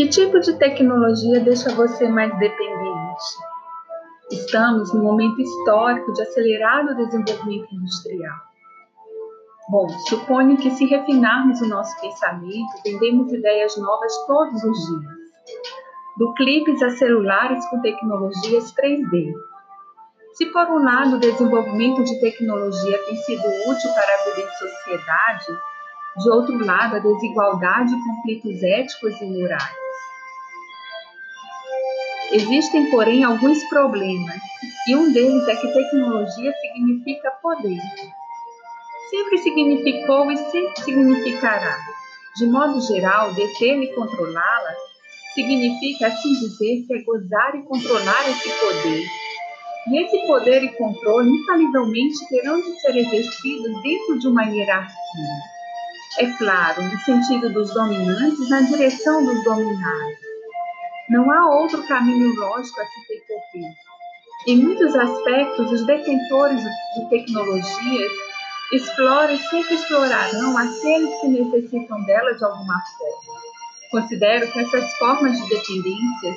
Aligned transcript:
Que 0.00 0.08
tipo 0.08 0.40
de 0.40 0.54
tecnologia 0.54 1.40
deixa 1.40 1.74
você 1.74 2.08
mais 2.08 2.30
dependente? 2.38 3.22
Estamos 4.32 4.94
num 4.94 5.02
momento 5.02 5.38
histórico 5.42 6.10
de 6.14 6.22
acelerado 6.22 6.96
desenvolvimento 6.96 7.74
industrial. 7.74 8.38
Bom, 9.68 9.86
suponho 10.08 10.56
que 10.56 10.70
se 10.70 10.86
refinarmos 10.86 11.60
o 11.60 11.68
nosso 11.68 12.00
pensamento, 12.00 12.80
vendemos 12.82 13.30
ideias 13.30 13.76
novas 13.76 14.16
todos 14.26 14.64
os 14.64 14.86
dias. 14.86 15.12
Do 16.16 16.32
clipes 16.32 16.82
a 16.82 16.88
celulares 16.88 17.62
com 17.68 17.82
tecnologias 17.82 18.72
3D. 18.72 19.34
Se 20.32 20.46
por 20.46 20.66
um 20.70 20.82
lado 20.82 21.16
o 21.16 21.20
desenvolvimento 21.20 22.02
de 22.04 22.18
tecnologia 22.22 23.04
tem 23.04 23.16
sido 23.16 23.46
útil 23.68 23.90
para 23.92 24.14
a 24.14 24.24
vida 24.24 24.48
em 24.48 24.52
sociedade, 24.56 25.60
de 26.18 26.30
outro 26.30 26.64
lado 26.64 26.96
a 26.96 26.98
desigualdade 26.98 27.94
e 27.94 28.04
conflitos 28.04 28.62
éticos 28.62 29.20
e 29.20 29.24
morais. 29.24 29.80
Existem, 32.32 32.90
porém, 32.90 33.24
alguns 33.24 33.62
problemas, 33.64 34.40
e 34.86 34.94
um 34.94 35.12
deles 35.12 35.48
é 35.48 35.56
que 35.56 35.66
tecnologia 35.66 36.52
significa 36.60 37.30
poder. 37.42 37.80
Sempre 39.10 39.38
significou 39.38 40.30
e 40.30 40.36
sempre 40.36 40.80
significará. 40.82 41.76
De 42.36 42.46
modo 42.46 42.80
geral, 42.80 43.34
deter 43.34 43.82
e 43.82 43.92
controlá-la 43.94 44.74
significa, 45.34 46.06
assim 46.06 46.32
dizer, 46.34 46.86
que 46.86 46.94
é 46.94 47.02
gozar 47.02 47.56
e 47.56 47.62
controlar 47.62 48.30
esse 48.30 48.48
poder. 48.60 49.04
E 49.88 50.04
esse 50.04 50.26
poder 50.26 50.62
e 50.62 50.68
controle, 50.76 51.30
infalivelmente, 51.30 52.28
terão 52.28 52.60
de 52.60 52.80
ser 52.80 52.96
exercidos 52.96 53.82
dentro 53.82 54.18
de 54.20 54.28
uma 54.28 54.44
hierarquia. 54.44 55.49
É 56.18 56.26
claro, 56.36 56.82
no 56.82 56.98
sentido 57.00 57.50
dos 57.50 57.72
dominantes, 57.72 58.50
na 58.50 58.60
direção 58.62 59.24
dos 59.24 59.44
dominados 59.44 60.30
não 61.10 61.28
há 61.28 61.44
outro 61.44 61.82
caminho 61.88 62.32
lógico 62.36 62.80
a 62.80 62.86
se 62.86 63.06
percorrer. 63.08 63.74
Em 64.46 64.56
muitos 64.62 64.94
aspectos, 64.94 65.72
os 65.72 65.84
detentores 65.84 66.62
de 66.62 67.10
tecnologias 67.10 68.12
exploram 68.72 69.34
e 69.34 69.38
sempre 69.38 69.74
explorarão 69.74 70.56
aqueles 70.56 71.20
que 71.20 71.26
necessitam 71.26 72.00
dela 72.04 72.32
de 72.32 72.44
alguma 72.44 72.80
forma. 72.96 73.40
Considero 73.90 74.52
que 74.52 74.60
essas 74.60 74.92
formas 74.98 75.36
de 75.36 75.48
dependência 75.48 76.36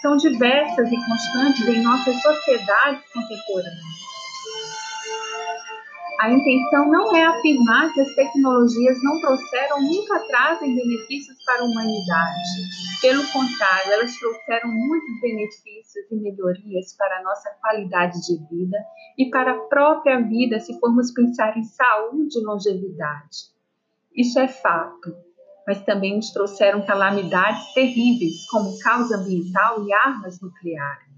são 0.00 0.16
diversas 0.16 0.88
e 0.88 0.96
constantes 0.96 1.66
em 1.66 1.82
nossas 1.82 2.22
sociedades 2.22 3.02
contemporâneas. 3.12 4.11
A 6.22 6.30
intenção 6.30 6.88
não 6.88 7.16
é 7.16 7.24
afirmar 7.24 7.92
que 7.92 8.00
as 8.00 8.14
tecnologias 8.14 8.96
não 9.02 9.20
trouxeram, 9.20 9.82
nunca 9.82 10.20
trazem 10.28 10.72
benefícios 10.72 11.36
para 11.44 11.62
a 11.62 11.64
humanidade. 11.64 12.38
Pelo 13.00 13.26
contrário, 13.32 13.92
elas 13.92 14.16
trouxeram 14.16 14.70
muitos 14.70 15.20
benefícios 15.20 16.06
e 16.12 16.14
melhorias 16.14 16.96
para 16.96 17.18
a 17.18 17.22
nossa 17.24 17.50
qualidade 17.60 18.20
de 18.24 18.36
vida 18.48 18.78
e 19.18 19.30
para 19.30 19.50
a 19.50 19.60
própria 19.62 20.20
vida, 20.20 20.60
se 20.60 20.78
formos 20.78 21.10
pensar 21.10 21.58
em 21.58 21.64
saúde 21.64 22.38
e 22.38 22.44
longevidade. 22.44 23.50
Isso 24.14 24.38
é 24.38 24.46
fato, 24.46 25.12
mas 25.66 25.84
também 25.84 26.14
nos 26.14 26.30
trouxeram 26.30 26.86
calamidades 26.86 27.74
terríveis, 27.74 28.48
como 28.48 28.78
caos 28.78 29.10
ambiental 29.10 29.84
e 29.84 29.92
armas 29.92 30.40
nucleares. 30.40 31.11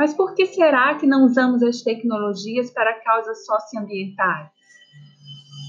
Mas 0.00 0.14
por 0.14 0.34
que 0.34 0.46
será 0.46 0.94
que 0.94 1.06
não 1.06 1.26
usamos 1.26 1.62
as 1.62 1.82
tecnologias 1.82 2.70
para 2.70 2.98
causas 3.02 3.44
socioambientais? 3.44 4.48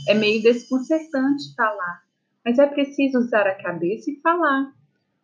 É 0.07 0.13
meio 0.13 0.41
desconcertante 0.41 1.53
falar, 1.53 2.01
mas 2.45 2.57
é 2.57 2.65
preciso 2.65 3.19
usar 3.19 3.45
a 3.45 3.61
cabeça 3.61 4.09
e 4.09 4.21
falar. 4.21 4.71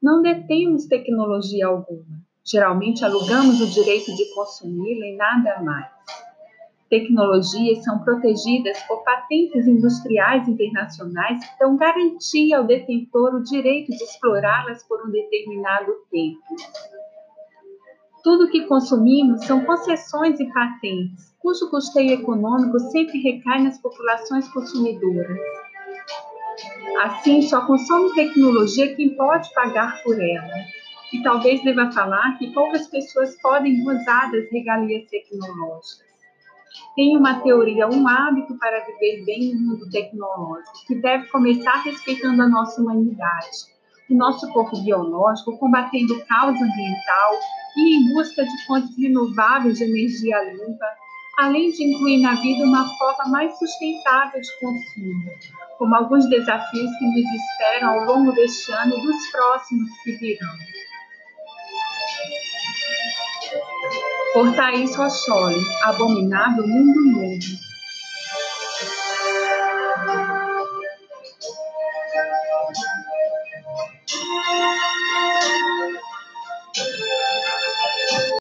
Não 0.04 0.22
detemos 0.22 0.88
tecnologia 0.88 1.68
alguma. 1.68 2.20
Geralmente 2.44 3.06
alugamos 3.06 3.62
o 3.62 3.68
direito 3.68 4.14
de 4.14 4.26
consumi-la 4.36 5.06
e 5.06 5.16
nada 5.16 5.64
mais. 5.64 5.88
Tecnologias 6.90 7.86
são 7.86 8.00
protegidas 8.00 8.78
por 8.90 9.06
patentes 9.06 9.68
industriais 9.68 10.46
internacionais 10.50 11.40
que 11.40 11.60
dão 11.60 11.78
garantia 11.78 12.58
ao 12.58 12.66
detentor 12.66 13.36
o 13.36 13.44
direito 13.44 13.90
de 13.90 14.04
explorá-las 14.04 14.84
por 14.84 15.08
um 15.08 15.10
determinado 15.10 15.94
tempo. 16.12 16.44
Tudo 18.28 18.50
que 18.50 18.68
consumimos 18.68 19.46
são 19.46 19.64
concessões 19.64 20.38
e 20.38 20.52
patentes, 20.52 21.34
cujo 21.40 21.70
custeio 21.70 22.12
econômico 22.12 22.78
sempre 22.78 23.22
recai 23.22 23.64
nas 23.64 23.80
populações 23.80 24.46
consumidoras. 24.50 25.40
Assim, 27.04 27.42
só 27.44 27.66
consome 27.66 28.14
tecnologia 28.16 28.94
quem 28.98 29.16
pode 29.16 29.50
pagar 29.54 30.04
por 30.04 30.22
ela. 30.22 30.56
E 31.14 31.24
talvez 31.24 31.64
deva 31.64 31.90
falar 31.90 32.38
que 32.38 32.52
poucas 32.54 32.90
pessoas 32.90 33.42
podem 33.42 33.82
gozar 33.82 34.30
das 34.30 34.52
regalias 34.52 35.10
tecnológicas. 35.10 36.06
Tenho 36.98 37.20
uma 37.20 37.40
teoria, 37.40 37.88
um 37.88 38.06
hábito 38.10 38.58
para 38.60 38.84
viver 38.88 39.24
bem 39.24 39.56
no 39.56 39.70
mundo 39.70 39.90
tecnológico, 39.90 40.86
que 40.86 40.96
deve 40.96 41.28
começar 41.30 41.82
respeitando 41.82 42.42
a 42.42 42.50
nossa 42.50 42.82
humanidade 42.82 43.77
do 44.10 44.16
nosso 44.16 44.48
corpo 44.54 44.82
biológico, 44.84 45.58
combatendo 45.58 46.24
causa 46.26 46.64
ambiental 46.64 47.32
e 47.76 47.96
em 47.96 48.14
busca 48.14 48.44
de 48.44 48.66
fontes 48.66 48.98
renováveis 48.98 49.78
de 49.78 49.84
energia 49.84 50.42
limpa, 50.54 50.86
além 51.38 51.72
de 51.72 51.84
incluir 51.84 52.22
na 52.22 52.36
vida 52.36 52.64
uma 52.64 52.88
forma 52.98 53.26
mais 53.30 53.58
sustentável 53.58 54.42
de 54.42 54.60
consumo, 54.60 55.32
como 55.78 55.96
alguns 55.96 56.28
desafios 56.30 56.92
que 56.98 57.06
nos 57.06 57.26
esperam 57.34 57.90
ao 57.90 58.06
longo 58.06 58.32
deste 58.32 58.72
ano 58.72 58.98
e 58.98 59.02
dos 59.02 59.28
próximos 59.32 59.90
que 60.04 60.12
virão. 60.14 60.56
Por 64.34 64.56
Thaís 64.56 64.96
Rocholi, 64.96 65.62
Abominado 65.84 66.68
Mundo 66.68 67.02
Novo. 67.12 67.68